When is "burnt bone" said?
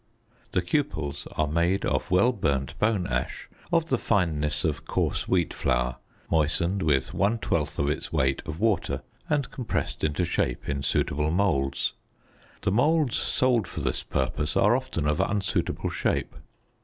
2.31-3.05